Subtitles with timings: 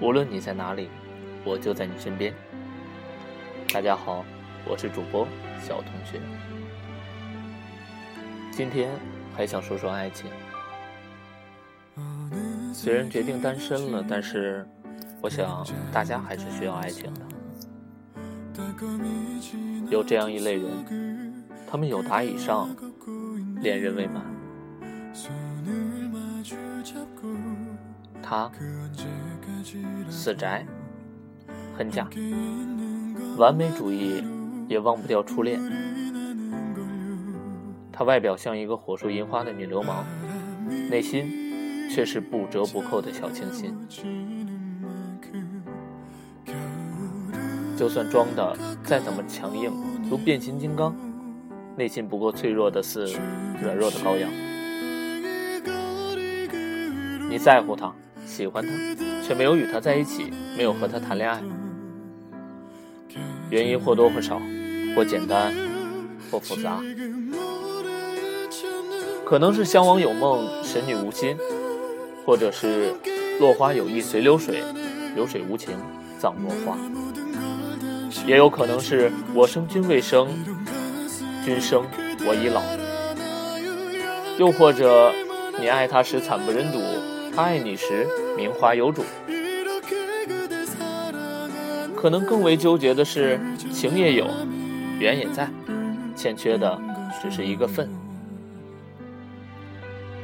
[0.00, 0.88] 无论你在哪里，
[1.44, 2.34] 我就在你身边。
[3.72, 4.24] 大家好，
[4.66, 5.28] 我是主播
[5.62, 6.20] 小同学。
[8.50, 8.90] 今天
[9.36, 10.30] 还想说说爱情。
[12.72, 14.66] 虽然决定单身了，但是
[15.20, 17.20] 我想大家还是需要爱情的。
[19.90, 22.68] 有这样一类人，他们有达以上，
[23.60, 24.22] 恋人未满。
[28.22, 28.50] 他。
[30.08, 30.66] 死宅，
[31.76, 32.08] 很假，
[33.36, 34.24] 完美主义
[34.68, 35.60] 也忘不掉初恋。
[37.92, 40.04] 他外表像一个火树银花的女流氓，
[40.88, 43.76] 内心却是不折不扣的小清新。
[47.76, 49.72] 就算装的再怎么强硬，
[50.08, 50.94] 如变形金刚，
[51.80, 53.10] 内心不过脆弱的似
[53.62, 54.30] 软弱的羔羊。
[57.30, 57.90] 你在乎他，
[58.26, 58.70] 喜欢他。
[59.26, 61.40] 却没有与他在一起，没有和他谈恋爱，
[63.48, 64.38] 原因或多或少，
[64.94, 65.54] 或简单，
[66.30, 66.82] 或复杂，
[69.24, 71.34] 可能是相忘有梦，神女无心，
[72.26, 72.92] 或者是
[73.38, 74.62] 落花有意随流水，
[75.14, 75.74] 流水无情
[76.18, 76.76] 葬落花，
[78.26, 80.28] 也有可能是我生君未生，
[81.44, 81.84] 君生
[82.26, 82.62] 我已老，
[84.38, 85.12] 又或者
[85.58, 86.78] 你爱他时惨不忍睹。
[87.34, 89.04] 他爱你时，名花有主。
[91.96, 93.38] 可能更为纠结的是，
[93.72, 94.26] 情也有，
[94.98, 95.48] 缘也在，
[96.16, 96.78] 欠缺的
[97.22, 97.88] 只是一个份。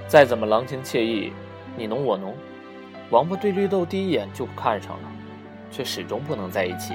[0.09, 1.33] 再怎么郎情妾意，
[1.77, 2.35] 你侬我侬，
[3.11, 5.09] 王八对绿豆第一眼就看上了，
[5.71, 6.95] 却始终不能在一起。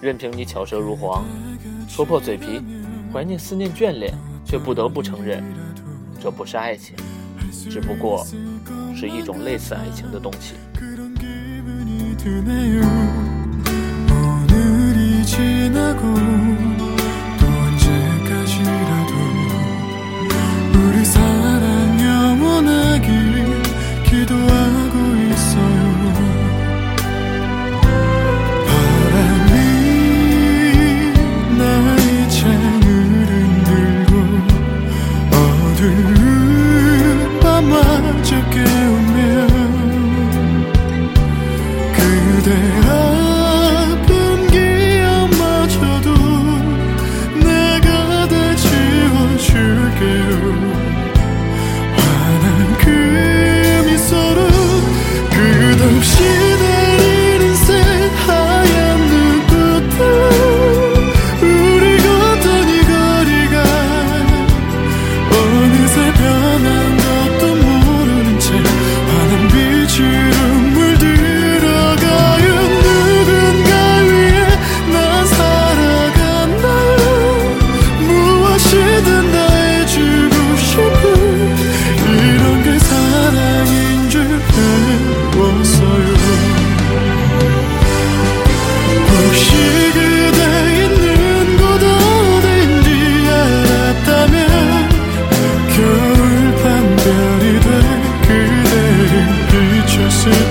[0.00, 1.24] 任凭你巧舌如簧，
[1.88, 2.62] 戳破嘴皮，
[3.12, 4.14] 怀念思念眷恋，
[4.46, 5.44] 却不得不承认，
[6.20, 6.96] 这不是爱情。
[7.68, 8.24] 只不过
[8.94, 10.54] 是一种类似爱情的东西。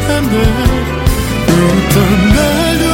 [0.07, 0.37] 텐데
[1.47, 2.88] 어떤 날도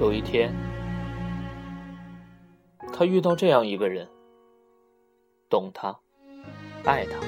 [0.00, 0.50] 有一天，
[2.90, 4.08] 他遇到这样一个人，
[5.50, 5.94] 懂他，
[6.86, 7.20] 爱他，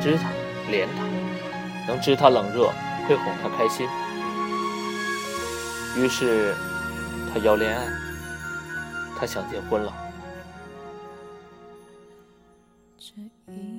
[0.00, 0.30] 知他，
[0.70, 2.70] 怜他，能知他冷热，
[3.08, 3.84] 会哄他开心。
[5.98, 6.54] 于是，
[7.32, 7.88] 他要恋爱，
[9.18, 9.92] 他想结婚了。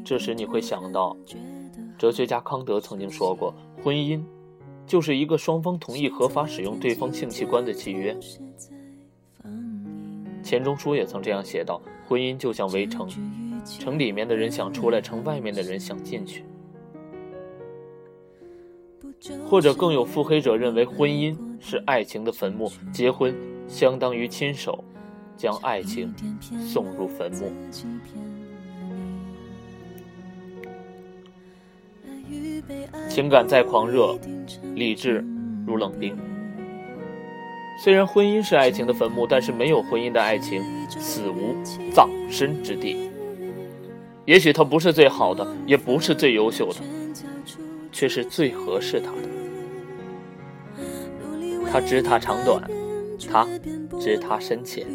[0.04, 1.16] 这时你会想到，
[1.98, 4.22] 哲学家康德曾经说过，婚姻。
[4.92, 8.14] 就是一个双方同意合法使用对方性器官的契约。
[10.44, 13.08] 钱钟书也曾这样写道：“婚姻就像围城，
[13.64, 16.44] 城里面的人想出来，城外面的人想进去。”
[19.50, 23.34] 或者更有腹黑者认为婚姻是爱情的坟墓，结婚
[23.70, 24.84] 相当于亲手
[25.38, 26.14] 将爱情
[26.68, 27.50] 送入坟墓。
[32.30, 34.18] 与被爱情感再狂热，
[34.74, 35.22] 理智
[35.68, 36.18] 如冷冰。
[37.84, 41.54] 虽然婚姻是爱情的坟墓，但是没有婚姻的爱情，死无
[41.92, 43.12] 葬身之地。
[44.24, 46.76] 也许他不是最好的，也不是最优秀的，
[47.92, 49.18] 却是最合适他的。
[51.70, 52.64] 他知他长短，
[53.30, 53.46] 他
[54.00, 54.88] 知他深浅。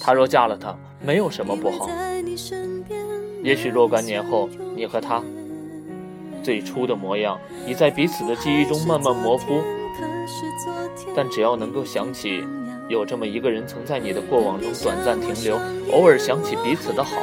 [0.00, 1.90] 他若嫁了他，没有什么不好。
[3.42, 5.20] 也许若干年后，你和他
[6.46, 9.60] 最初的模样，已在彼此的记忆中慢慢模糊。
[11.12, 12.40] 但只要能够想起，
[12.88, 15.58] 有这么一个人曾在你的过往中短暂停留，
[15.90, 17.20] 偶尔想起彼此的好，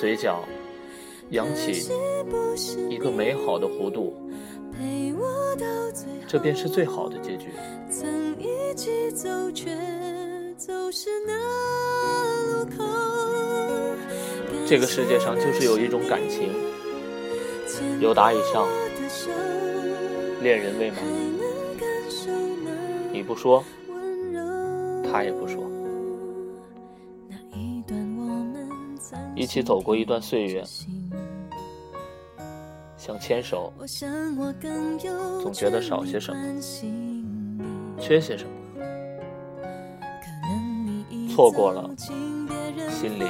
[0.00, 0.42] 嘴角
[1.30, 1.88] 扬起
[2.90, 4.12] 一个美好的弧度，
[6.26, 7.46] 这便是最好的结局。
[14.66, 16.48] 这个世界上就是有一种感情，
[18.00, 18.66] 有达以上。
[20.42, 20.98] 恋人未满，
[23.12, 23.62] 你不说，
[25.10, 25.62] 他也不说。
[29.34, 30.62] 一起走过一段岁月，
[32.96, 33.72] 想牵手，
[35.42, 36.38] 总觉得少些什么，
[37.98, 38.50] 缺些什么，
[41.34, 43.24] 错过了，心里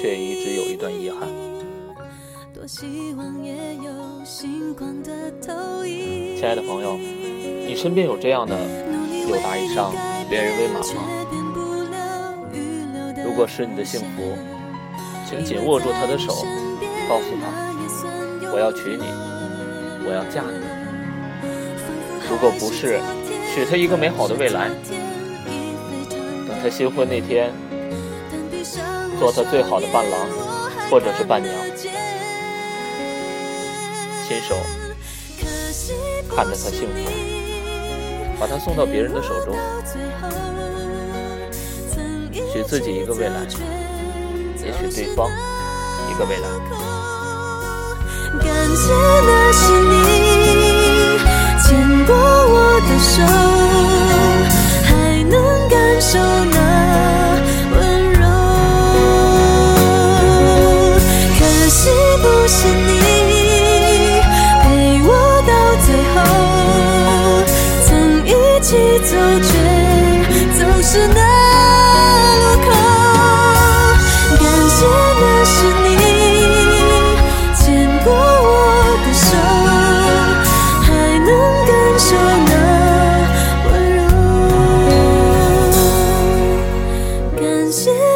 [0.00, 1.28] 却一直有一段遗憾。
[6.34, 8.56] 亲爱的朋友，你身边有这样的
[9.28, 9.92] 有达以上
[10.30, 11.02] 恋人未满吗？
[13.22, 14.32] 如果是你的幸福，
[15.28, 16.32] 请紧握住他的手，
[17.06, 17.52] 告诉他
[18.50, 19.04] 我要娶你，
[20.08, 20.56] 我要嫁你。
[22.30, 22.98] 如果不是，
[23.54, 24.99] 许他一个美好的未来，等
[26.62, 27.50] 他新婚那天，
[29.18, 30.28] 做他最好的伴郎
[30.90, 31.54] 或者是伴娘。
[34.28, 34.54] 亲手
[36.36, 37.10] 看着他幸福，
[38.38, 39.56] 把他送到别人的手中，
[42.52, 43.40] 许自己一个未来，
[44.62, 45.28] 也许对方
[46.10, 46.48] 一个未来。
[48.38, 48.92] 感谢
[49.26, 49.92] 的是你
[51.64, 53.59] 牵过我的手。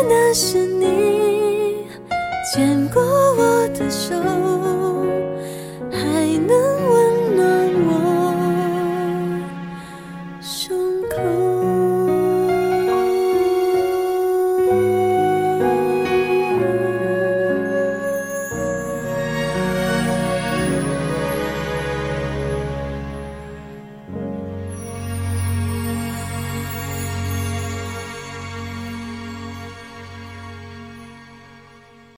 [0.09, 1.87] 那是你
[2.53, 4.64] 牵过我的手。